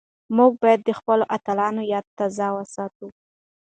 [0.37, 3.07] موږ بايد د خپلو اتلانو ياد تازه وساتو.